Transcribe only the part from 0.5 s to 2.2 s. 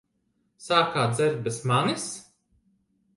Sākāt dzert bez manis?